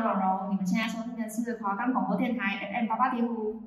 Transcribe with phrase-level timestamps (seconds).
[0.00, 3.60] 蓉蓉，你们现在收听的是华冈广播电台 FM 八八点五。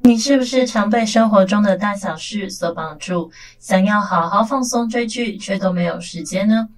[0.00, 6.68] 你是不是常被生活中的大小事所绑住，想要好好放松追剧，却都没有时间呢？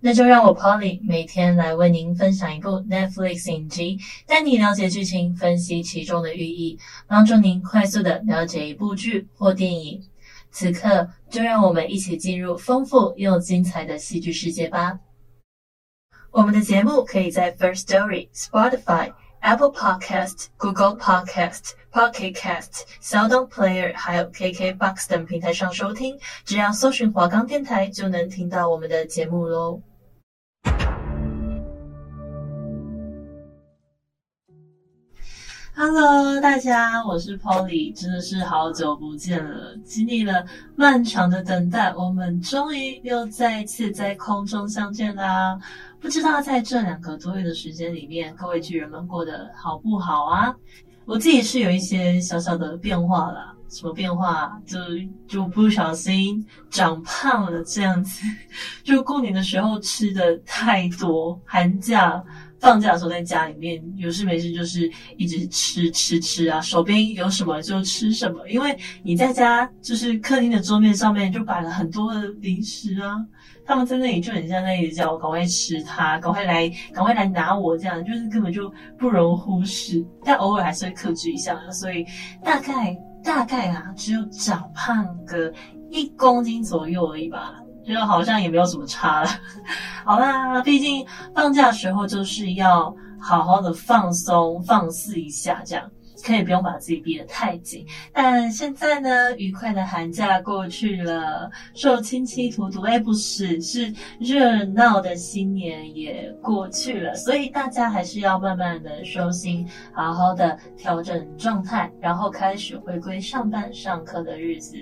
[0.00, 10.02] 那就让我 Polly 每天来为您分享一部 Netflix 影集，带你了解剧情，分析其中的寓意，帮助您快速的了解一部剧或电影。
[10.50, 14.98] 此刻，就让我们一起进入丰富又精彩的戏剧世界吧。
[16.34, 26.18] 我们的节目可以在 First Story、Spotify、Apple Podcast、Google Podcast、Pocket Cast、SoundOn Player，还有 KKBox 等平台上收听。
[26.44, 29.80] 只要搜寻华冈电台，就能听到我们的节目喽。
[35.76, 39.76] Hello，大家，我是 Polly，真的是好久不见了。
[39.84, 45.58] 经历了漫长的等待，我们终于又再次在空中相见啦！
[45.98, 50.54] 不知道在这两个多月的时间里面，各位巨人们过得好不好啊？
[51.06, 53.52] 我自己是有一些小小的变化啦。
[53.68, 54.56] 什么变化？
[54.64, 54.78] 就
[55.26, 58.24] 就不小心长胖了这样子。
[58.84, 62.22] 就过年的时候吃的太多，寒假。
[62.64, 73.22] 放假的时候在家里面有事没事就是一直吃吃吃啊，手边有什么就吃什么，因为你在家就是客厅的桌面上面就摆了很多的零食啊，
[73.66, 82.06] 他们在那里就很像在一直叫我赶快吃它，赶快来赶快来拿我这样，就是根本就不容忽视，但偶尔还是会克制一下，所以
[82.42, 85.52] 大概大概啊只有长胖个
[85.90, 87.60] 一公斤左右而已吧。
[87.86, 89.28] 就好像也没有什么差了，
[90.04, 95.90] 好啦，毕竟放假的时候就是要好好的放松放肆一下，这样
[96.24, 97.86] 可以不用把自己逼得太紧。
[98.12, 114.78] 但现在呢，愉快的寒假过去了，受亲戚荼毒，哎，不是，是热闹的新年也过去了，所以大家还是要慢慢的收心，好好的调整状态，然后开始回归上班上课的日子。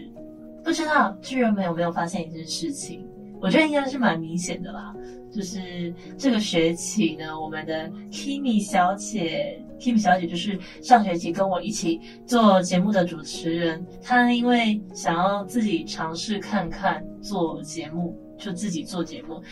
[0.64, 3.06] 不知道巨人们有没有发现一件事情？
[3.40, 4.94] 我觉得应该是蛮明显的啦，
[5.32, 19.42] 就是这个学期呢，我们的 Kimi 小姐，Kimi 小姐就是上学期跟我一起做节目的主持人，她因为想要自己尝试看看做节目，就自己做节目。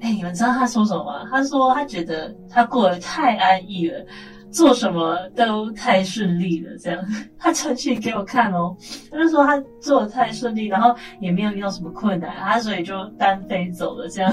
[0.00, 1.28] 哎，你们知道她说什么吗？
[1.28, 4.06] 她说她觉得她过得太安逸了。
[4.52, 7.02] 做什么都太顺利了，这样。
[7.38, 8.76] 他传讯给我看哦，
[9.10, 14.32] 他就说他做的太顺利，然后也没有遇到什么困难，他所以就单飞走了，这样，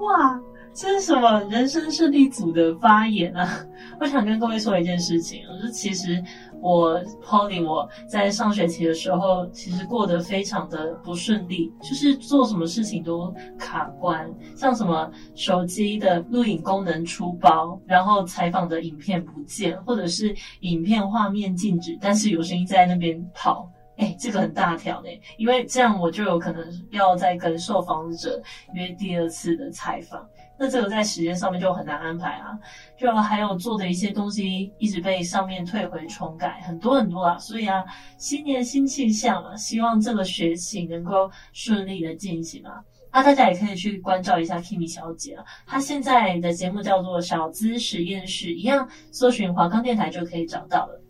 [0.00, 0.38] 哇，
[0.80, 3.62] 这是什么人生胜利组的发言啊？
[4.00, 6.24] 我想跟各位说一件事情，就是其实。
[6.62, 28.38] 我 Polly，我在上学期的时候，其实过得非常的不顺利，就是做什么事情都卡关，像什么手机的录影功能出包，然后采访的影片不见，或者是影片画面静止，但是有声音在那边跑，哎，这个很大条嘞，因为这样我就有可能要再跟受访者
[28.74, 30.22] 约第二次的采访。
[30.62, 32.52] 那这个在时间上面就很难安排啊，
[32.98, 37.82] 就还有做的一些东西一直被上面退回重改，很多很多啊，所以啊，
[38.18, 42.74] 新年新气象啊，希望这个学期能够顺利的进行啊。
[43.10, 51.02] 那大家也可以去关照一下 Kimi 小姐啊，她现在的节目叫做小资实验室，一样搜寻华冈电台就可以找到了。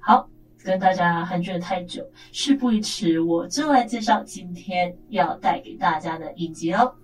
[0.00, 0.28] 好，
[0.62, 6.94] 跟大家寒暄太久，事不宜迟，我就来介绍今天要带给大家的影集哦。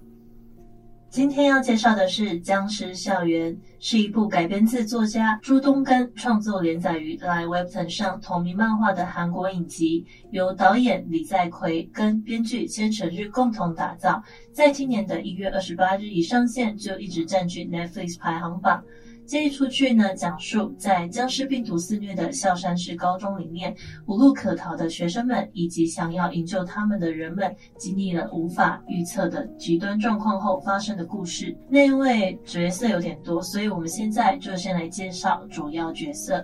[1.11, 18.85] 今天要介绍的是《僵尸校园》，是一部改编自作家朱东根创作连载于 LINE Webton 上同名漫画的韩国影集，由导演李在奎跟编剧千成日共同打造，在今年的一月二十八日一上线就一直占据 Netflix 排行榜。
[19.29, 31.55] 这一出剧呢，讲述在僵尸病毒肆虐的孝山市高中里面，无路可逃的学生们以及想要营救他们的人们，经历了无法预测的极端状况后发生的故事。
[31.69, 36.43] 那因为角色有点多，所以我们现在就先来介绍主要角色。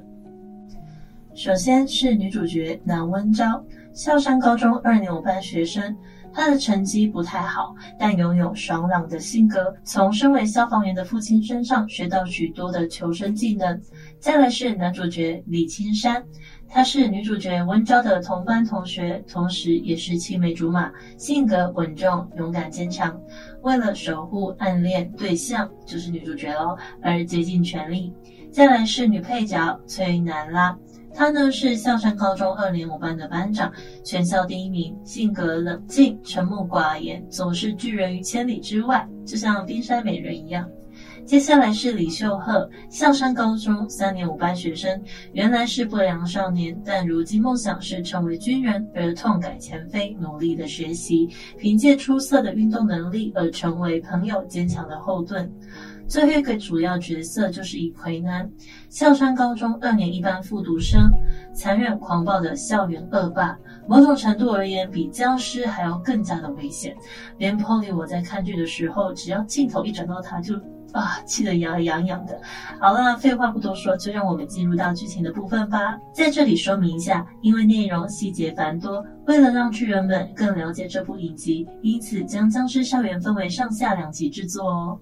[1.34, 3.64] 首先是女主角南温昭，
[3.94, 5.96] 孝山高中二年五班学生。
[6.34, 13.80] 他的成绩不太好，但拥有爽朗的性格，从身为消防员的父亲身上学到许多的求生技能。
[14.18, 16.24] 再来是男主角李青山，
[16.68, 23.16] 他是女主角温昭的同班同学，同时也是青梅竹马，性格稳重、勇敢、坚强，
[23.62, 28.12] 为了守护暗恋对象，就是女主角喽，而竭尽全力。
[28.50, 30.76] 再来是女配角崔南拉。
[31.14, 33.72] 他呢是象山高中二年五班的班长，
[34.02, 40.68] 全校第一名，性格冷静、沉默寡言，总是拒人于千里之外，就像冰山美人一样。
[41.24, 45.00] 接下来是李秀赫，象山高中三年五班学生，
[45.32, 55.50] 原来是不良少年，但如今梦想是成为军人，而痛改前非，努力的学习，凭借出色的运动能力而成为朋友坚强的后盾。
[56.06, 58.50] 最后一个主要角色就是李奎南，
[58.88, 61.10] 孝川高中二年一班复读生，
[61.54, 63.58] 残忍狂暴的校园恶霸，
[63.88, 66.94] 某种程度而言比僵尸还要更加的危险。
[67.38, 70.60] 连 Poly 我在看剧的时候，只要镜头一转到他就。
[70.92, 72.40] 啊，气得牙痒痒的。
[72.78, 75.98] 好了，废话不多说，就让我们进入到剧情的部分吧。
[76.12, 85.00] 在这里说明一下，因为内容细节繁多，为了让剧人们更了解这部影集，因此将《僵尸校园》分为上下两集制作哦。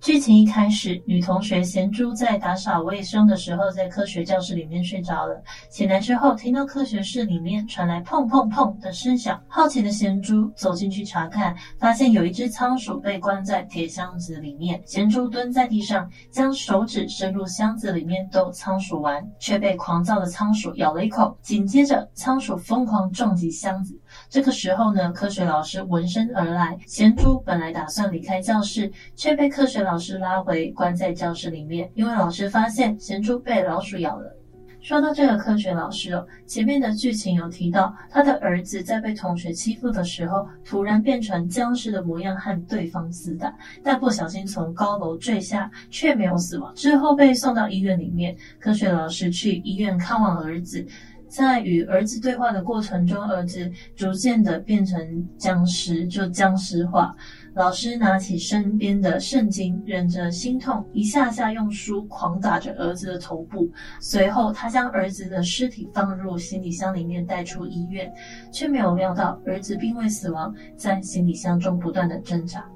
[0.00, 5.42] 剧情一开始，女同学贤珠在打扫卫生的时候，在科学教室里面睡着了。
[5.68, 9.38] 醒来之后，听到科学室里面传来砰砰砰的声响。
[9.46, 14.82] 好奇的贤珠走进去查看，发现有一只仓鼠被关在铁箱子里面。
[14.86, 21.36] 贤珠蹲在地上，将手指伸入箱子里面逗仓鼠玩，却被狂躁的仓鼠咬了一口。
[21.42, 24.00] 紧接着，仓鼠疯狂撞击箱子。
[24.30, 26.78] 这个时候呢，科学老师闻声而来。
[26.86, 31.90] 贤珠本来打算离开教室，却被科学老师拉回，关在教室里面。
[31.94, 34.32] 因为老师发现贤珠被老鼠咬了。
[34.80, 43.52] 说到这个科学老师哦，前面的剧情有提到，他的儿子在被同学欺负的时候，突然变成僵尸的模样和对方厮打，
[43.82, 46.72] 但不小心从高楼坠下，却没有死亡。
[46.76, 50.86] 之后被送到医院里面，科学老师去医院看望儿子。
[51.30, 55.00] 在与儿子对话的过程中，儿子逐渐的变成
[55.38, 57.14] 僵尸，就僵尸化。
[57.54, 63.70] 老师拿起身边的圣经，忍着心痛，一下下用书狂打着儿子的头部。
[64.00, 68.12] 随后，他将儿子的尸体放入行李箱里面，带出医院，
[68.52, 72.68] 却没有料到儿子并未死亡，在行李箱中不断的挣扎。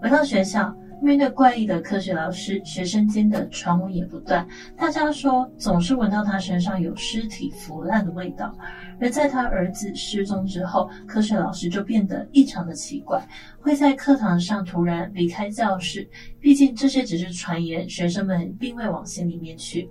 [0.00, 0.74] 回到学校。
[1.02, 4.46] 面对怪异的科学老师，学生间的传闻也不断。
[4.76, 8.56] 大家说总是闻到他身上有尸体腐烂的味道。
[9.00, 13.20] 而在他儿子失踪之后，科学老师就变得异常的奇怪，
[13.60, 16.08] 会在课堂上突然离开教室。
[16.38, 19.90] 毕竟这些只是传言，学生们并未往心里面去。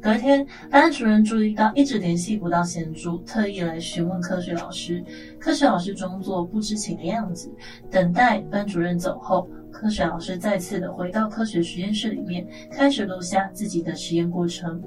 [0.00, 5.04] 隔天，班主任注意到一直联系不到贤珠，特意来询问科学老师。
[5.38, 7.54] 科学老师装作不知情的样子，
[7.90, 14.80] 等待班主任走后，科学老师再次的回到科学实验室里面，开始录下自己的实验过程。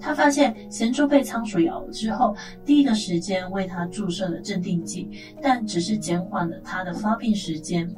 [0.00, 2.34] 他发现贤珠被仓鼠咬了之后，
[2.64, 5.08] 第一个时间为他注射了镇定剂，
[5.40, 7.88] 但只是减缓了他的发病时间。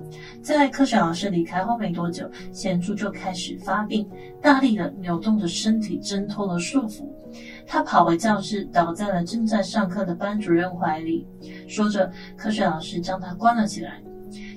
[0.43, 4.07] 在科学老师离开后没多久，贤珠就开始发病，
[4.43, 7.09] 大力的扭动着身体，挣脱了束缚。
[7.67, 11.27] 他跑回教室，倒在了正在上课的班主任怀里，
[11.67, 14.01] 说着，科学老师将他关了起来。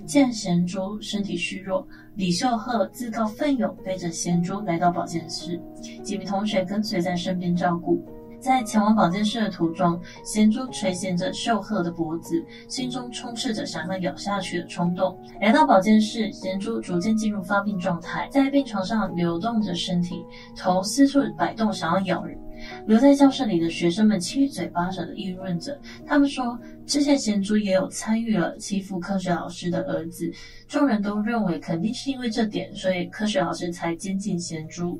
[0.08, 5.62] 见贤珠身体虚弱，李秀赫自告奋勇背着贤珠来到保健室，
[6.02, 8.02] 几名同学跟随在身边照顾。
[8.40, 15.20] 在前往保健室的途中，贤珠垂涎着秀赫的脖子，心中充斥着想要咬下去的冲动。
[15.42, 20.24] 来到保健室，贤珠逐渐进入发病状态，在病床上扭动着身体，
[20.56, 22.40] 头四处摆动，想要咬人。
[22.88, 30.32] 留在教室里的学生们七嘴八舌的议论着，他们说，之前贤珠也有参与了欺负科学老师的儿子，
[30.70, 34.98] 众人都认为肯定是因为这点，所以科学老师才监禁贤珠。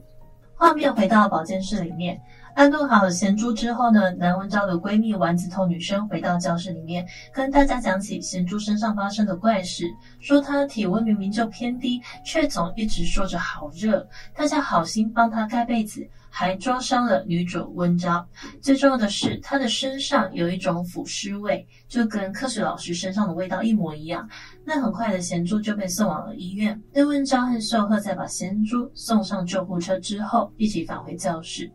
[0.54, 2.20] 画面回到保健室里面，
[2.56, 9.86] 安顿好了贤珠之后呢，南文昭的闺蜜丸子头女生回到教室里面，跟大家讲起贤珠身上发生的怪事，
[10.20, 16.06] 说她体温明明就偏低，却总一直说着好热，大家好心帮她盖被子。
[16.40, 18.24] 还抓伤了女主温昭，
[18.62, 24.30] 最重要的是，她的身上有一种腐尸味，就跟科学老师身上的味道一模一样。
[24.64, 26.80] 那很快的，贤珠就被送往了医院。
[26.94, 31.72] 那温昭和秀赫在把贤珠送上救护车之后，一起返回教室。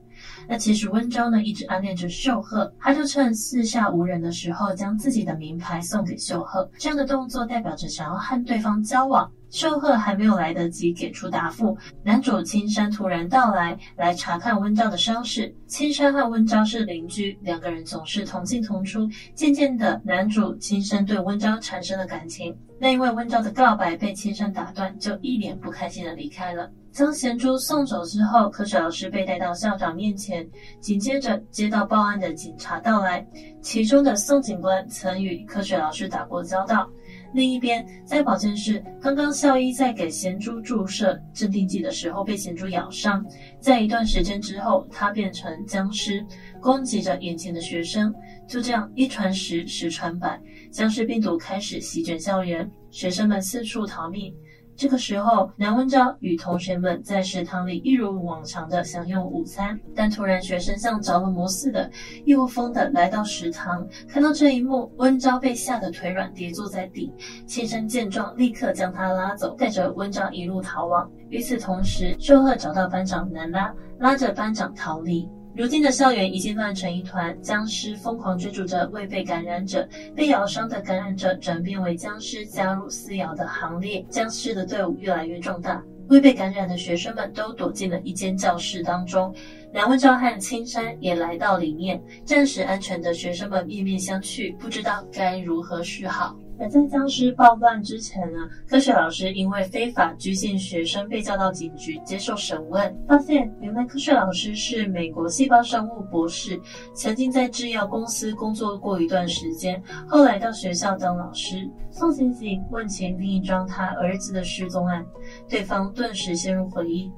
[0.49, 6.71] 那其实温昭呢，一直暗恋着秀赫，他就趁四下无人的时候，将自己的名牌送给秀赫。
[6.79, 9.31] 这样的动作代表着想要和对方交往。
[9.51, 15.55] 秀赫还没有来得及给出答复，男主青山突然到来，来查看温昭的伤势。
[15.67, 19.07] 青山和温昭是邻居，两个人总是同进同出。
[19.35, 22.57] 渐渐的，男主青山对温昭产生了感情。
[22.79, 26.71] 那因为温昭的告白被青山打断，就一脸不开心的离开了。
[26.93, 30.47] 将贤珠送走之后，科学老师被带到校长面前，
[30.79, 33.27] 紧接着接到报案的警察到来，
[33.63, 36.87] 其中的宋警官曾与科学老师打过交道。
[37.33, 43.25] 另一边，在保健室，刚刚校医在给贤珠注射镇定剂的时候被贤珠咬伤，
[43.59, 46.23] 在一段时间之后，他变成僵尸，
[46.61, 48.15] 攻击着眼前的学生。
[48.47, 50.39] 就这样一传十，十传百，
[50.71, 54.35] 僵尸病毒开始席卷校园，学生们四处逃命。
[54.83, 61.89] 这个时候，南温昭与同学们在食堂里一如往常的享用午餐，但突然学生像着了魔似的，
[62.25, 63.87] 一窝蜂的来到食堂。
[64.09, 67.15] 看到这一幕，温昭被吓得腿软，跌坐在地。
[67.47, 71.09] 青山见状，立刻将他拉走，带着温昭一路逃亡。
[71.29, 75.31] 与此同时，秀鹤找到班长南拉，拉着班长逃离。
[75.55, 85.83] 如今的校园已经乱成一团，僵尸疯狂追逐着未被感染者，被咬伤的感染者转变为僵尸，加入撕咬的行列，僵尸的队伍越来越壮大。
[86.09, 89.35] 未被感染的学生们都躲进了一间教室当中，
[89.73, 96.35] 梁文昭和青山也来到里面，暂时安全的学生们面面相觑，不知道该如何是好。
[96.63, 98.39] 而在僵尸暴乱之前呢，
[98.69, 106.61] 科学老师因为非法拘禁学生被叫到警局接受审问，发现原来科学老师是美国细胞生物博士，
[106.95, 111.69] 曾经在制药公司工作过一段时间，后来到学校当老师。
[111.91, 115.05] 宋刑警问起另一桩他儿子的失踪案，
[115.49, 117.11] 对方顿时陷入回忆。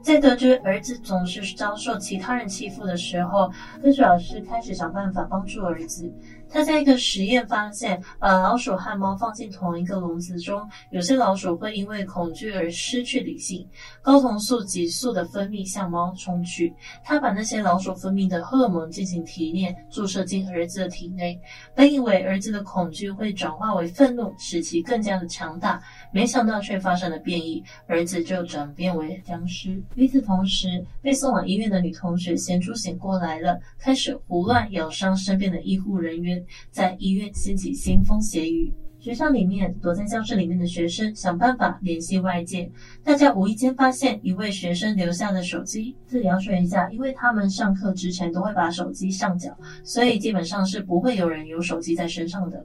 [0.00, 3.50] 在得知儿子总是遭受其他人欺负的时候，
[3.82, 6.12] 科学老师开始想办法帮助儿子。
[6.54, 13.68] 他在一个实验发现，把老鼠和猫放进同一个笼子中，有些老鼠会因为恐惧而失去理性，
[14.04, 16.72] 睾酮素急速的分泌向猫冲去。
[17.02, 21.36] 他把那些老鼠分泌的荷尔蒙进行提炼，注射进儿子的体内。
[21.74, 25.82] 本以为儿子的恐惧会转化为愤怒，使其更加的强大，
[26.14, 29.82] 没想到却发生了变异，儿子就转变为僵尸。
[29.96, 36.40] 与此同时，被送往医院的女同学咸珠醒过来了，开始胡乱咬伤身边的医护人员。
[36.70, 42.70] 在医院掀起腥风血雨，学校里面躲在教室里面的学生想办法联系外界。
[43.02, 45.96] 大家无意间发现一位学生留下的手机。
[46.06, 49.52] 这里要说一下，因为他们上课之前都会把手机上缴，
[49.82, 52.64] 所以基本上是不会有人有手机在身上的。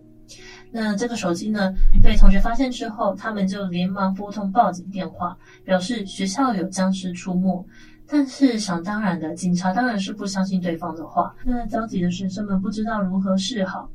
[0.71, 1.73] 那这个手机呢，
[2.03, 7.65] 被同学发现之后，他们就连忙拨通报警电话，表示学校有僵尸出没。
[8.11, 11.35] 但是想当然的，警察当然是不相信对方的话。
[11.45, 13.87] 那焦急的学生们不知道如何是好。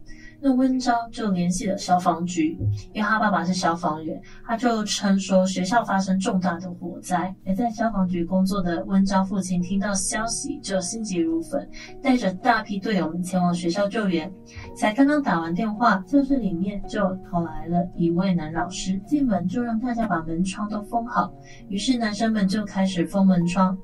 [0.46, 2.58] 那温昭就联系了消防局，
[2.92, 7.34] 因为他爸爸是消防员，他就称说学校发生重大的火灾。
[7.46, 11.66] 而在消防局工作的温昭父亲听到消息就心急如焚，
[12.02, 14.30] 带着大批队友们前往学校救援。
[14.76, 21.32] 才刚刚打完电话，教室里面就跑来了一位男老师，进门就让大家把门窗都封好。
[21.70, 23.74] 于是男生们就开始封门窗。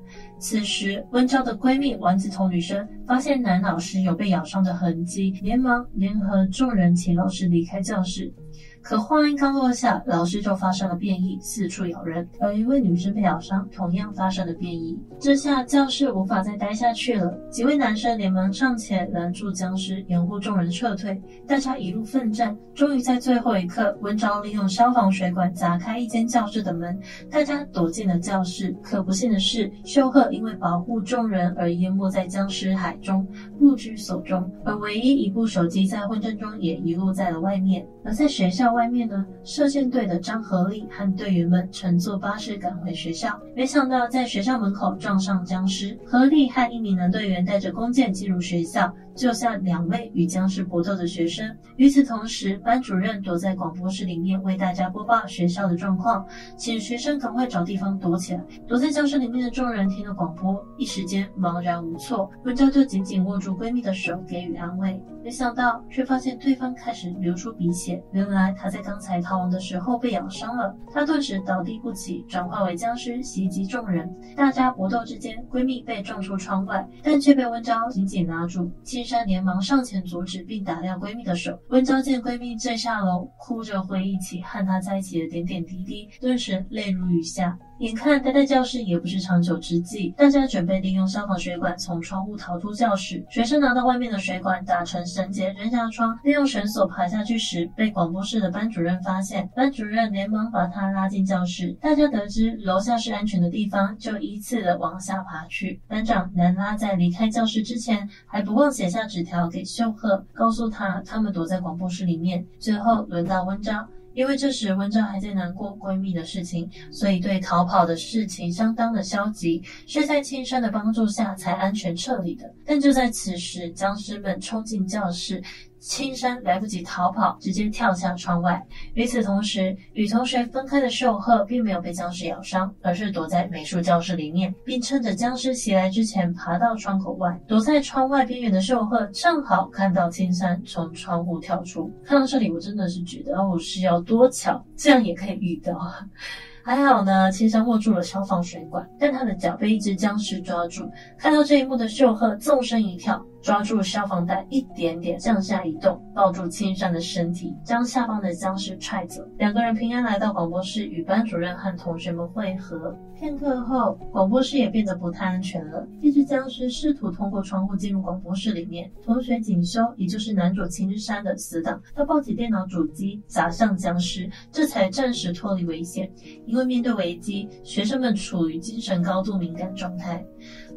[0.41, 8.33] 此时，温昭的闺蜜丸子头女生发现男老师有被咬伤的痕迹，连忙联合众人请老师离开教室。
[8.81, 12.27] 可话音刚落下，老师就发生了变异，四处咬人。
[12.39, 14.99] 而一位女生被咬伤，同样发生了变异。
[15.19, 21.21] 这下教室无法再待下去了，几位男生连忙上前拦住僵尸，掩护众人撤退。
[21.47, 28.75] 大家一路奋战，终于在最后一刻，温昭利用消防水管砸开一间教室的门，大家躲进了教室。
[28.81, 33.25] 可不幸的是，秀鹤因为保护众人而淹没在僵尸海中，
[33.59, 34.51] 不知所终。
[34.65, 37.85] 而唯一一部手机在混战中也遗落在了外面。
[38.03, 45.97] 而在学校外面呢，射箭队的张和力和队员们乘坐巴士赶回学校，没想到在学校门口撞上僵尸。
[46.05, 51.55] 和力和一名男队员带着弓箭进入学校，救下两位与僵尸搏斗的学生。
[51.77, 56.25] 与此同时，班主任躲在广播室里面为大家播报学校的状况，
[56.57, 58.43] 请学生赶快找地方躲起来。
[58.67, 62.29] 躲在教室里面的众人听了广播，一时间茫然无措。
[62.45, 65.01] 温昭就紧紧握住闺蜜的手，给予安慰。
[65.23, 68.03] 没想到，却发现对方开始流出鼻血。
[68.11, 74.07] 原来她在刚才逃亡的时候被咬伤了，她顿时倒地不起，转化为僵尸袭击众人。
[74.37, 78.71] 大家搏斗之间，闺蜜被撞出窗外，但却被温昭紧紧拉住。
[78.83, 81.57] 青山连忙上前阻止，并打掉闺蜜的手。
[81.69, 87.57] 温昭见闺蜜坠下楼，哭着回忆起和她在一起的点点滴滴，顿时泪如雨下。
[87.79, 93.25] 眼看待在教室也不是长久之计，大家准备利用消防水管从窗户逃出教室。
[93.31, 99.49] 学生拿到外面的水管打成绳结扔下窗，利用绳索爬下去时，被广播室的班主任发现。
[99.55, 101.71] 班主任连忙把他拉进教室。
[101.81, 105.79] 大家得知楼下是安全的地方，就依次的往下爬去。
[105.87, 112.45] 班长南拉在离开教室之前，还不忘写下纸条给秀鹤，告诉他他们躲在广播室里面。
[112.59, 113.87] 最后轮到温昭。
[114.13, 122.53] 因为这时温昭还在难过闺蜜的事情，所以对逃跑的事情相当的消极，是在青山的帮助下才安全撤离的。
[122.65, 125.41] 但就在此时，僵尸们冲进教室。
[125.81, 128.63] 青山来不及逃跑，直接跳下窗外。
[128.93, 137.35] 与此同时，与同学分开的秀鹤并没有被僵尸咬伤，而是躲在美术教室里面，并趁着僵尸袭来之前爬到窗口外。
[137.47, 141.91] 躲在窗外边缘的秀鹤正好看到青山从窗户跳出。
[142.05, 145.73] 看到这里，我真的是觉得哦，是要多巧，这样也可以遇到。
[146.63, 150.87] 还好呢，青山握住了消防水管，但他的脚被一只僵尸抓住。
[151.17, 153.19] 看到这一幕的秀赫纵身一跳。
[153.41, 159.23] 抓住消防带，一点点向下移动，抱住青山的身体，将下方的僵尸踹走。
[159.37, 162.95] 两个人平安来到广播室，与班主任和同学们会合。
[163.15, 165.87] 片刻后，广播室也变得不太安全了。
[165.99, 168.91] 一只僵尸试图通过窗户进入广播室里面。
[169.03, 176.11] 同学锦修，也就是男主青山的死党，他抱起电脑主机砸向僵尸，这才暂时脱离危险。
[176.45, 180.25] 因为面对危机，学生们处于精神高度敏感状态。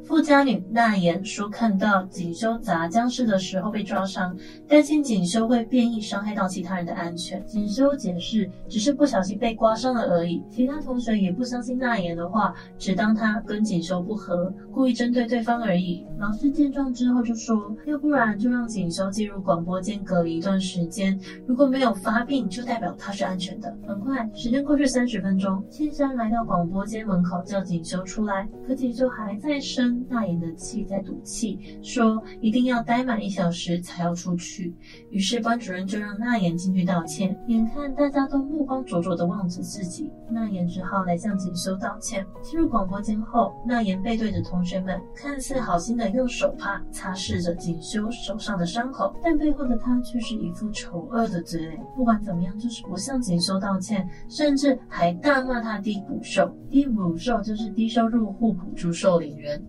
[0.06, 4.36] 富家女娜妍说：“看到锦修砸僵尸的时候被抓伤，
[4.68, 16.04] 担心锦修会变异伤害到其他人的安全。”锦修解释：“只是不小心被刮伤了而已。”其他同学也不相信娜妍的话，只当他跟锦修不合，故意针对对方而已。
[16.18, 29.93] 老师见状之后就说：“要不然就让锦修进入广播间隔离一段时间，如果没有发病，就代表他是安全的。”很快，时间过去三十分钟，青山来到广播间门口叫锦修出来，可锦修还在生。
[30.08, 34.74] 娜妍的气在赌气，说一定要待满一小时才要出去。
[35.10, 37.36] 于是班主任就让娜妍进去道歉。
[37.48, 42.26] 眼看大家都目光灼灼地望着自己，娜妍只好来向锦修道歉。
[42.42, 51.80] 进入广播间后，娜妍背对着同学们，看似好心的用手帕擦拭着锦修手上的伤口，但背后的她却是一副丑恶的嘴脸。
[51.96, 56.54] 不管怎么样，就是不向锦修道歉，甚至还大骂他低补兽。
[56.70, 59.62] 低补兽就是低收入户补助受领人。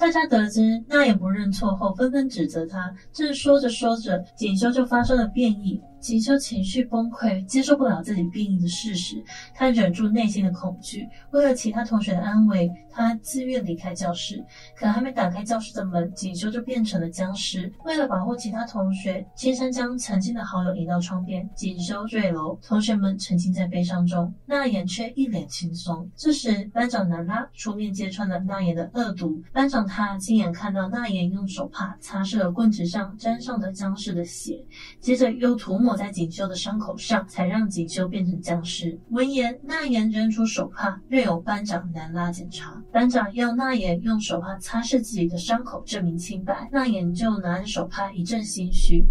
[0.00, 2.90] 大家得知那也不认错后，纷纷指责他。
[3.12, 5.78] 正说着说着，锦修就发生了变异。
[6.00, 9.22] 锦修情绪崩溃，接受不了自己变异的事实，
[9.54, 14.42] 他忍住内心的恐惧，为了其他同学的安危，他自愿离开教室。
[14.74, 17.70] 可还没打开教室的门，锦修就变成了僵尸。
[17.84, 26.10] 为了保护其他同学，青山将曾经的好友引到窗边，锦修坠楼，同学们沉浸在悲伤中，娜妍却一脸轻松。
[26.16, 29.38] 这时，班长南拉出面揭穿了娜妍的恶毒。
[29.52, 34.64] 班长他亲眼看到娜妍用手帕擦拭了棍子上沾上的僵尸的血，
[34.98, 35.89] 接着又涂抹。
[35.90, 38.96] 抹在锦绣的伤口上，才让锦绣变成僵尸。
[39.08, 42.80] 闻言，娜妍扔出手帕，任由班长南拉检查。
[42.92, 46.68] 班长要娜妍用手帕擦拭自己的伤口，证明清白。
[46.70, 49.04] 娜妍就拿着手帕一阵心虚。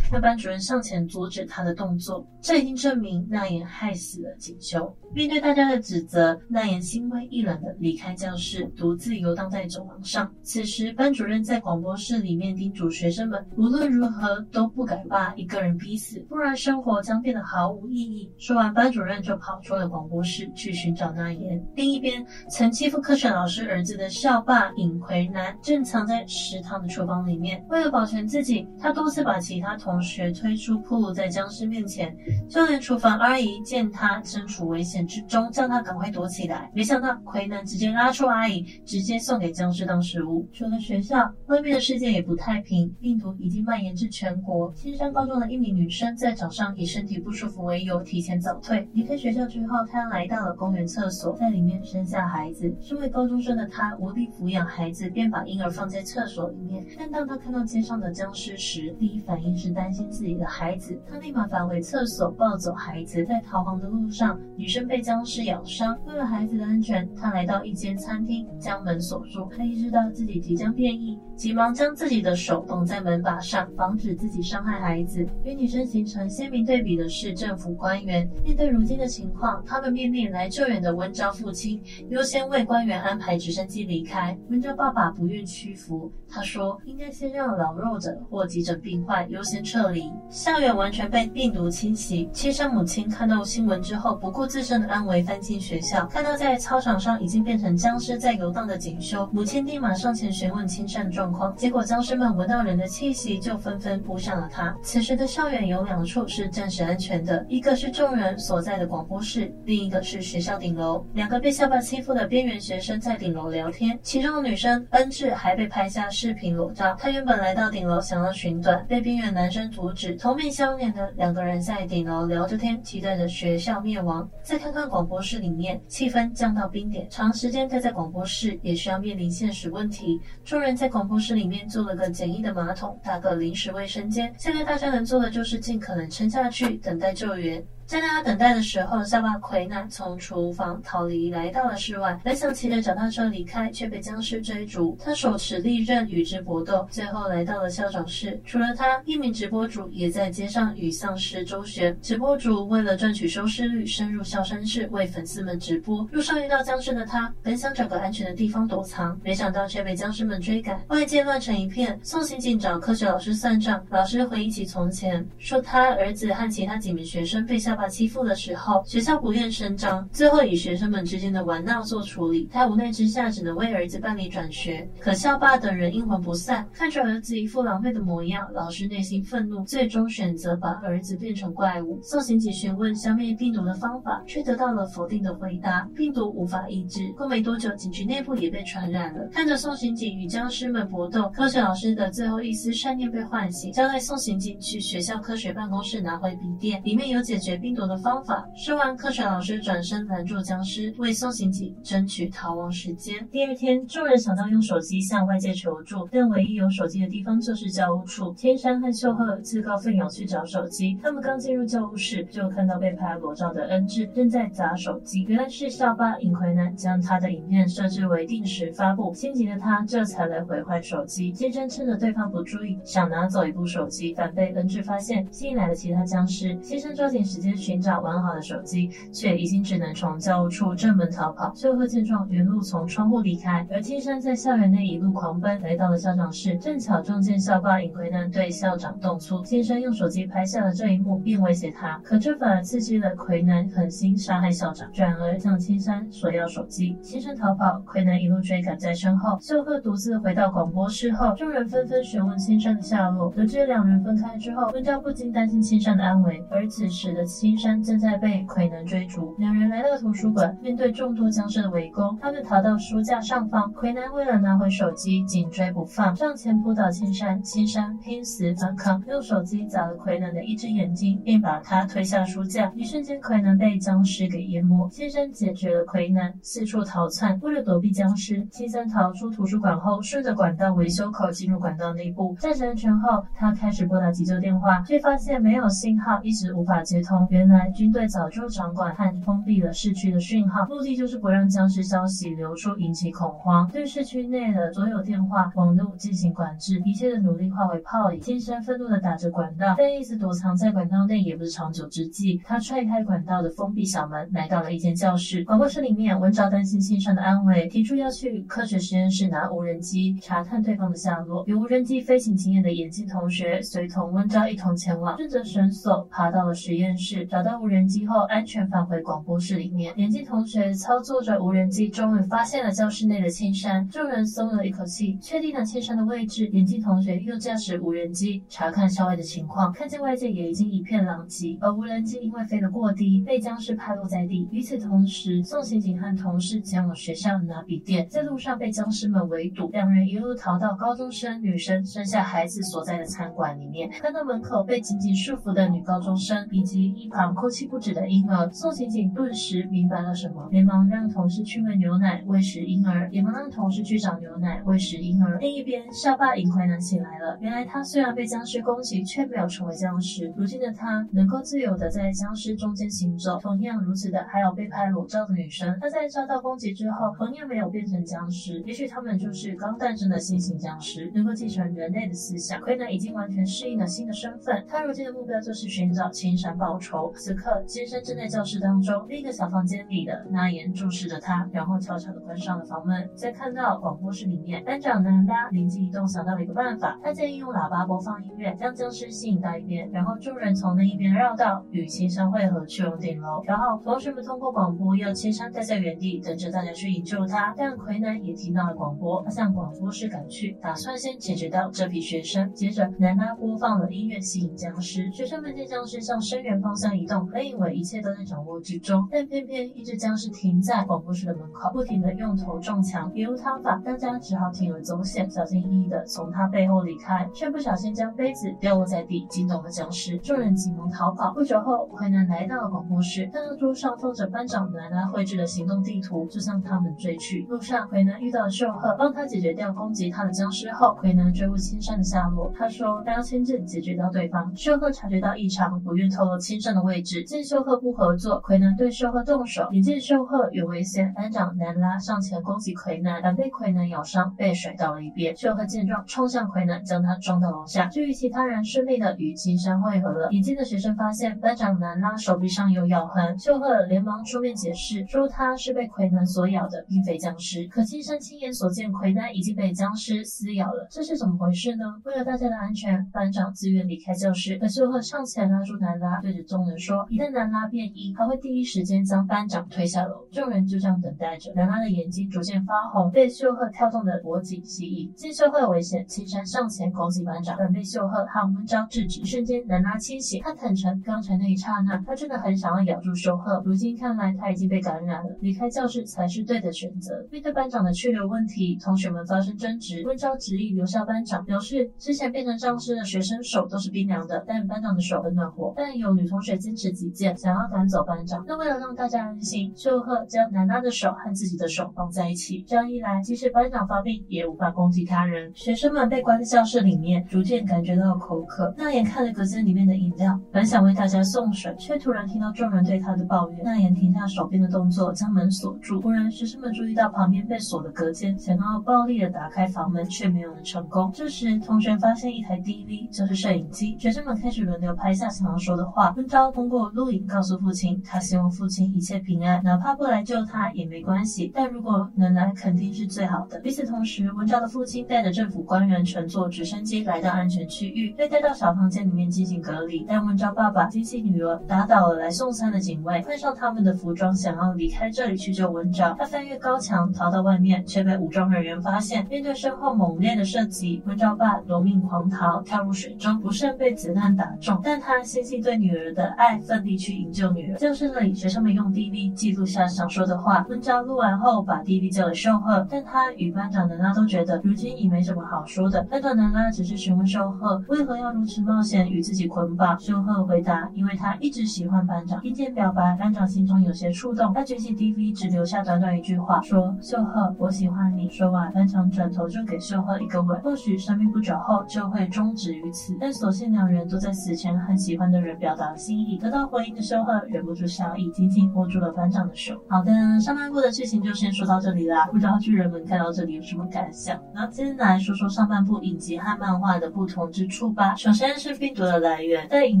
[0.10, 4.96] 那班主任上前阻止他的动作，这已经证明娜妍害死了锦绣。
[5.12, 10.32] 面对大家的指责，娜妍心灰意冷的离开教室，独自游荡在走廊上。
[10.42, 18.32] 此时，班主任在广播室里面叮嘱学生们，无论如何都不敢把一个人逼死，不然生活将变得毫无意义。
[18.38, 21.60] 说完，班主任就跑出了广播室去寻找娜妍。
[21.74, 27.66] 另一边，曾欺负科学老师儿子的校霸尹奎南正藏在食堂的厨房里面。
[27.68, 32.16] 为了保全自己，他多次把其他同学推出，暴露在僵尸面前。
[32.48, 36.70] 就连厨房阿姨见他身处危险之中，叫他赶快躲起来。
[36.72, 40.48] 没想到奎南直接拉住阿姨，直接送给僵尸当食物。
[40.52, 44.72] 除了学校，外面的世界也不太平，病毒已经蔓延至全国。
[44.74, 48.86] 青山高中的一名女生在早上以身体不舒服为由提前早退。
[48.92, 52.70] 离开学校之后，她来到了公园厕所，在里面生下孩子。
[52.78, 56.84] 身为高中生的她无力抚养孩子，便把婴儿放在厕所里面。
[56.98, 63.24] 但当她看到街上的僵尸时，第一反应是担心自己的孩子，她立马返回厕所抱走孩子。
[63.24, 65.98] 在逃亡的路上，女生被僵尸咬伤。
[66.06, 69.48] 为了孩子的安全，她来到一间餐厅，将门锁住。
[69.56, 75.26] 她意识到自己即将变异，急忙将自己的手绑在门把上，防止自己伤害孩子。
[75.44, 78.28] 与女生形成鲜明对比的是政府官员。
[78.44, 84.36] 面对如今的情况，他们命令来救援的温昭父亲优先为官员安排直升机离开。
[84.48, 90.10] 温昭爸爸不愿屈服，他说应该先让老弱者或急诊病患优先撤离。
[90.28, 101.54] 校园完全被病毒侵袭，青山母亲看到新闻之后，不顾自身的安危，翻进学校，看到在操场上已经变成僵尸在游荡的锦修，母亲立马上前询问青山状况。
[101.56, 104.76] 结果僵尸们闻到人的气息，就纷纷扑向了他。
[104.82, 111.04] 此时的校园有两处是暂时安全的，一个是众人所在的广播室，另一个是学校顶楼。
[111.14, 116.96] 两个被校霸欺负的边缘学生在顶楼聊天，其中的女生恩智还被拍下视频裸照。
[116.98, 120.14] 她原本来到顶楼想要寻短，被边缘男生阻止。
[120.16, 124.28] 同病相怜的两个人在顶楼聊着天，期待着学校灭亡。
[124.42, 130.20] 再看看广播室里面，气氛降到冰点，长时间待在广播室也需要面临现实问题。
[130.44, 134.32] 众人在广播室里面做了个简易的马桶，搭个临时卫生间。
[134.36, 137.60] 现在大家能做的就是尽可可能撑下去，等待救援。
[137.90, 142.16] 在大家等待的时候，校霸魁南从厨房逃离，来到了室外。
[142.22, 144.96] 本想骑着脚踏车离开，却被僵尸追逐。
[145.04, 148.40] 他手持利刃与之搏斗，最后来到了校长室。
[148.44, 151.98] 除了他，一名直播主也在街上与丧尸周旋。
[152.00, 156.08] 直播主为了赚取收视率，深入校山室为粉丝们直播。
[156.12, 161.98] 路上遇到僵尸的他，本想找个安全的地方躲藏，没想到却被僵尸们追赶，外界乱成一片。
[162.04, 172.46] 宋刑警找科学老师算账，老师回忆起从前，说他儿子和其他几名学生被校霸欺负的时候，学校不愿声张，最后以学生们之间的玩闹做处理。
[172.52, 174.86] 他无奈之下，只能为儿子办理转学。
[174.98, 181.98] 可校霸等人阴魂不散，看着儿子一副狼狈的模样，老师内心愤怒，最终选择把儿子变成怪物。
[182.02, 187.10] 宋刑警询问消灭病毒的方法，却得到了否定的回答：病毒无法抑制。
[187.16, 189.26] 过没多久，警局内部也被传染了。
[189.32, 198.48] 看着宋刑警与僵尸们搏斗，科学老师的最后一丝善念被唤醒，交代宋刑警去学校科学办公室拿回笔电，里面有解决病毒的方法。
[198.54, 203.26] 说完，科学老师转身拦住僵尸，为宋刑警争取逃亡时间。
[203.30, 208.34] 第二天，众人想到用手机向外界求助，但唯一有手机的地方就是教务处。
[208.34, 210.98] 千山和秀赫自告奋勇去找手机。
[211.02, 215.24] 他们刚进入教务室，就看到被拍裸照的恩智正在砸手机。
[215.28, 221.32] 原来是校霸尹奎南将他的影片设置为定时发布，心急的他这才来毁坏手机。
[221.32, 226.58] 千山趁着对方不注意，想拿走一部手机，反被恩智发现，吸引来了其他僵尸。
[226.60, 231.52] 千山抓紧时间寻找完好的手机，却已经只能从教务处正门逃跑。
[231.54, 239.42] 秀赫见状，原路从窗户离开，而青山在校园内一路狂奔，来到了校长室，正巧撞见校霸尹奎南对校长动粗。
[239.44, 246.96] 青山用手机拍下了这一幕，并威胁他，可这反而刺激了奎南狠心杀害校长，转而向青山索要手机。
[247.02, 249.38] 青山逃跑，奎南一路追赶在身后。
[249.40, 253.30] 秀赫独自回到广播室后，众人纷纷询问青山的下落。
[253.30, 259.34] 得知两人分开之后，温昭不禁担心青山的安危，而此时的青青山正在被奎南追逐。
[259.36, 263.72] 两人来到图书馆，面对众多僵尸的围攻，他们逃到书架上方。
[263.72, 267.42] 奎南为了拿回手机，紧追不放，上前扑倒青山。
[267.42, 272.70] 青山拼死反抗，用手机砸了奎南的一只眼睛，并把他推下书架。
[272.76, 274.88] 一瞬间，奎南被僵尸给淹没。
[274.88, 277.36] 青山解决了奎南，四处逃窜。
[277.42, 282.36] 为了躲避僵尸，青山逃出图书馆后，顺着管道维修口进入管道内部。
[282.38, 287.26] 暂时安全后，他开始拨打急救电话，却发现没有信号，一直无法接通。
[287.30, 296.82] 原来军队早就掌管和封闭了市区的讯号，目的就是不让僵尸消息流出，引起恐慌，对市区内的所有电话、网络进行管制。
[296.84, 298.20] 一切的努力化为泡影。
[298.20, 302.40] 千山愤怒地打着管道，但一直躲藏在管道内也不是长久之计。
[302.44, 305.44] 他踹开管道的封闭小门，来到了一间教室。
[305.44, 311.44] 广播室里面，温昭担心千山的安危，提出要去科学实验室拿无人机查探对方的下落。
[311.46, 319.92] 有无人机飞行经验的眼镜同学随同温昭一同前往，顺着绳索爬到了实验室，找到无人机后安全返回广播室里面。
[319.96, 323.88] 眼镜同学操作着无人机，终于发现了教室内的青山。
[323.88, 326.46] 众人松了一口气，确定了青山的位置。
[326.48, 334.48] 眼镜同学又驾驶无人机查看校外的情况，看见外界也已经一片狼藉，而无人机因为飞得过低，被僵尸拍落在地。
[334.50, 355.36] 与此同时，宋刑警和同事前往学校拿笔电，在路上被僵尸们围堵，两人一路逃到高中生女生生下孩子所在的餐馆里面，看到门口被紧紧束缚的女高中生以及一旁哭泣不止的婴儿，宋刑警顿时明白了什么，连忙让同事去喂牛奶喂食婴儿，也忙让同事去找牛奶喂食婴儿。
[355.38, 360.32] 另一边，校霸尹奎南醒来了，原来他虽然被僵尸攻击，却没有成为僵尸。
[360.36, 363.38] 如今的他能够自由的在僵尸中间行走。
[363.40, 368.62] 同样如此的，还有被拍裸照的女生，她在遭到攻击之后，同样没有变成僵尸。
[368.66, 372.60] 也许他们就是刚诞生的新型僵尸，能够继承人类的思想。
[372.60, 376.99] 奎南已经完全适应了新的身份，他如今的目标就是寻找青山报仇。
[377.14, 383.08] 此刻，千山正在教室当中，另一个小房间里的那言注视着他，然后悄悄地关上了房门。
[383.14, 393.42] 再看到广播室里面，班长南拉灵机一动，想到了一个办法，他建议用喇叭播放音乐，将僵尸吸引到一边，然后众人从那一边绕道与千山会合去往顶楼。
[393.44, 397.54] 然后同学们通过广播要千山待在原地，等着大家去营救他。
[397.56, 402.52] 但奎南也听到了广播，他向广播室赶去，打算先解决掉这批学生。
[402.52, 421.32] 接着南拉播放了音乐吸引僵尸，学生们见僵尸向声源方向移动，本以为一切都在掌握之中，但偏偏一只僵尸停在广播室的门口，不停地用头撞墙，别无他法，大家只好铤而走险，小心翼翼地从他背后离开，却不小心将杯子掉落在地，惊动了僵尸，众人急忙逃跑。
[421.32, 427.46] 不久后，奎南来到了广播室，看到桌上放着班长南拉绘制的行动地图，就向他们追去。
[427.48, 432.52] 路上，奎南遇到了秀赫，帮他解决掉攻击他的僵尸后，奎南追问青山的下落。
[432.54, 434.54] 他说他要亲自解决掉对方。
[434.56, 437.22] 秀赫察觉到异常，不愿透露千山的的位置。
[437.24, 439.68] 见秀赫不合作，魁南对秀赫动手。
[439.72, 445.36] 眼见秀赫有危险，班长南拉上前攻击魁南，但被魁南咬伤，被甩到了一边。
[445.36, 447.86] 秀赫见状，冲向魁南，将他撞到楼下。
[447.86, 450.28] 至于其他人顺利的与青山会合了。
[450.30, 457.66] 眼尖的学生发现班长南拉手臂上有咬痕，秀赫连忙出面解释，说他是被魁南所咬的，并非僵尸。
[457.68, 461.84] 可青山亲眼所见，魁南已经被僵尸撕咬了，这是怎么回事呢？
[462.04, 464.56] 为了大家的安全，班长自愿离开教室。
[464.58, 471.52] 可秀赫上前拉住南拉，对着众人说：“一旦南拉变异，他会第一时间将班长推下楼。”众人就这样等待着。
[471.54, 475.12] 南拉的眼睛逐渐发红，被秀赫跳动的脖颈吸引。
[475.14, 479.24] 见秀赫有危险，青山上前攻击班长，但被秀赫和温昭制止。
[479.24, 483.62] 瞬间，南拉清醒，他坦诚，刚才那一刹那，他真的很想要咬住秀赫。
[483.64, 487.26] 如今看来，他已经被感染了，离开教室才是对的选择。
[487.30, 490.02] 面对班长的去留问题，同学们发生争执。
[490.06, 495.72] 温昭执意留下班长，表示之前变成丧尸的学生手都是冰凉的，但班长的手很暖和。
[495.76, 498.44] 但有女同学坚持己见，想要赶走班长。
[498.46, 505.50] 那为了让大家安心，秀赫将南拉的手和自己的手绑在一起，这样一来，即使班长发病，也无法攻击他人。
[505.54, 508.72] 学生们被关在教室里面，逐渐感觉到口渴。
[508.76, 513.60] 那眼看着隔间里面的饮料，本想为大家送水，却突然听到众人对他的抱怨。
[513.64, 516.00] 那眼停下手边的动作，将门锁住。
[516.02, 521.10] 忽然，学生们注意到旁边被锁的隔间，想要暴力的打开房门，却没有能成功。
[521.14, 523.96] 这时，同学发现一台 DV，就是摄影机。
[523.98, 526.12] 学生们开始轮流拍下想要说的话。
[526.16, 533.60] 温昭通过录影告诉父亲，他希望父亲一切平安，哪怕不来救他也没关系，但如果能来，肯定是最好的。
[533.62, 540.06] 与此同时，文昭的父亲带着政府官员乘坐直升机来到安全区域，被带到小房间里面进行隔离。
[540.08, 546.16] 但文昭爸爸及其女儿打倒了来送餐的警卫，换上他们的服装，想要离开这里去救文昭。
[546.18, 549.26] 他翻越高墙逃到外面，却被武装人员发现。
[549.28, 554.80] 面对身后猛烈的射击，文昭爸夺命狂逃，跳入水中，不慎被子弹打中。
[554.82, 557.78] 但他细细对女儿的爱，奋力去营救女儿。
[557.78, 560.64] 教室里，学生们用 DV 记录下想说的话。
[560.68, 566.02] 温昭录完后，把 DV 交给秀赫，但他与班长南拉都觉得如今已没什么好说的。
[566.04, 569.98] 班长南拉只是询问秀赫为何要如此冒险与自己捆绑。
[569.98, 572.40] 秀赫回答，因为他一直喜欢班长。
[572.40, 580.60] 听见表白，班长心中有些触动，他举起 DV，只留下短短一句话，说：“秀赫，我喜欢你。”说完，班长转头就给秀赫一个吻。
[580.60, 589.74] 或许生命不久后就会终止于此，但所幸两人都在死前很喜欢的人表达了心得到回应的秀赫忍不住笑意，紧紧握住了班长的手。
[589.88, 592.26] 好的，上半部的剧情就先说到这里啦。
[592.26, 594.40] 不知道巨人们看到这里有什么感想？
[594.54, 598.14] 那今天来说说上半部影集和漫画的不同之处吧。
[598.14, 600.00] 首先是病毒的来源，在影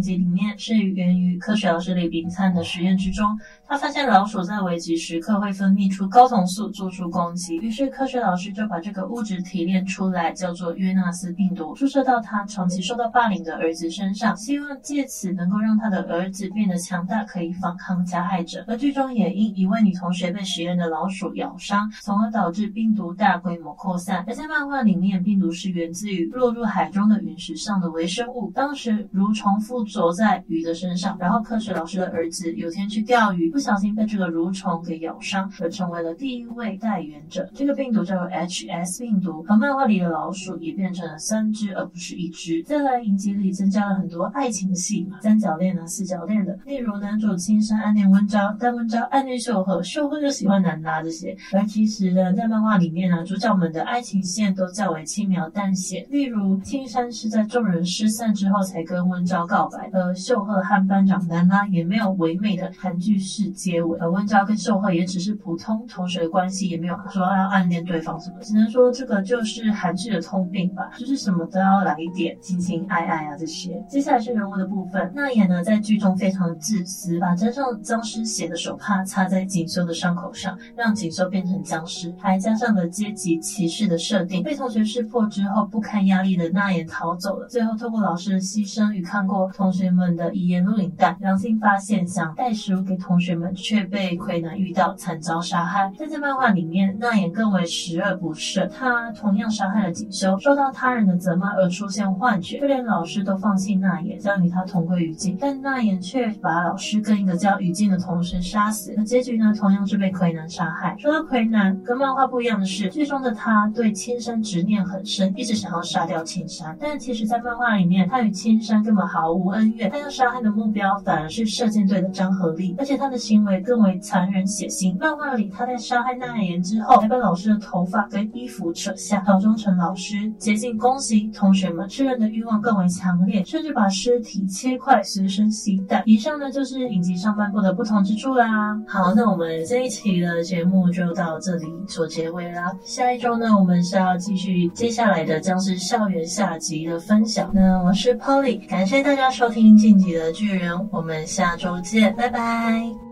[0.00, 3.26] 集里面是源于科学老师李炳灿的实验之中。
[3.70, 18.64] 他发现老鼠在危急时刻会分泌出睾酮素做出攻击，于是科学老师就把这个物质提炼出来，叫做约纳斯病毒，注射到他长期受到霸凌的儿子身上，希望借此能够让他的儿子变得强大，可以反抗加害者。
[18.66, 24.24] 而剧中也因一位女同学被实验的老鼠咬伤，从而导致病毒大规模扩散。
[24.26, 33.59] 而在漫画里面，病毒是源自于落入海中的陨石上的微生物，当时蠕虫附着在鱼的身上，然后科学老师的儿子有天去钓鱼。
[33.60, 37.46] 不小心被这个蠕虫给咬伤，而成为了第一位带原者。
[37.54, 42.62] 这个病毒叫做 HS 病毒，和漫画里的老鼠也变成了三只，而不是一只。
[42.62, 46.58] 再来，影集里增加了很多爱情戏嘛，三角恋啊、四角恋的。
[46.64, 51.36] 例如男主青山暗恋温昭，但温昭暗恋秀赫，秀赫就喜欢南拉这些。
[51.52, 56.06] 而其实呢，在漫画里面呢，主角们的爱情线都较为轻描淡写。
[56.08, 63.49] 例如青山是在众人失散之后才跟温昭告白，而秀赫和班长南拉也没有唯美的韩剧式。
[63.50, 73.82] 接吻，而温昭跟秀赫也只是普通同学的关系，也没有说要暗恋对方什么，只能说这个就是韩剧的通病吧，就是什么都要来一点情情爱爱啊这些。
[73.88, 84.42] 接下来是人物的部分，那言呢在剧中非常的自私，把沾上僵尸血的手帕擦在锦绣的伤口上，让锦绣变成僵尸，还加上了阶级歧视的设定。
[84.42, 93.39] 被同学识破之后，不堪压力的那言逃走了，最后透过老师的牺牲与看过同学们的遗言录影带，良心发现，想带食物给同学们。
[93.40, 95.90] 们却被魁南遇到，惨遭杀害。
[95.98, 98.68] 但在漫画里面，那也更为十恶不赦。
[98.68, 105.38] 他同样杀害了锦绣，受到他人的责骂而出现幻觉，就连老师都放弃那也，将与他同归于尽。
[105.40, 108.92] 但那也却把老师跟一个叫于静的同学杀死。
[108.96, 110.94] 那结局呢，同样是被魁南杀害。
[110.98, 116.76] 说到魁南，跟漫画不一样的是，剧中的他对青山执念很深，一直想要杀掉青山。
[116.78, 123.19] 但其实，在漫画里面，他与青山根本毫无恩怨，他要杀害的目标反而是射箭队的张合力，而且他的。
[123.20, 124.98] 行为更为残忍血腥。
[124.98, 131.86] 漫画里，他在杀害那言之后，还把老师的头发跟衣服扯下，乔装成老师，竭尽攻击同学们。
[131.88, 136.02] 吃人的欲望更为强烈，甚至把尸体切块随身携带。
[136.06, 138.80] 以上呢，就是影集上半部的不同之处啦。
[138.86, 142.72] 好，那我们这一期的节目就到这里做结尾啦。
[142.82, 147.50] 下一周呢，我们是要继续接下来的将是校园下集的分享。
[147.52, 153.09] 那我是 Polly，感谢大家收听《晋级的巨人》，我们下周见，拜拜。